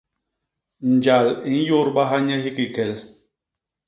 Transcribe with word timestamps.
Njal 0.93 1.25
i 1.49 1.51
nyôdbaha 1.57 2.17
nye 2.23 2.35
hikii 2.43 2.73
kel. 2.75 2.93